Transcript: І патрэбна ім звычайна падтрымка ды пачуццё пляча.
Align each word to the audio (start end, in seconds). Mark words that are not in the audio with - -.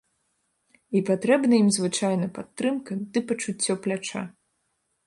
І 0.99 1.01
патрэбна 1.09 1.53
ім 1.65 1.69
звычайна 1.77 2.31
падтрымка 2.39 2.91
ды 3.11 3.17
пачуццё 3.31 3.73
пляча. 3.87 4.21